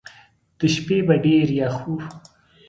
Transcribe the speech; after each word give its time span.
د 0.59 0.59
شپې 0.73 0.97
به 1.07 1.15
ډېر 1.25 1.47
یخ 1.59 1.75
وو. 1.85 1.95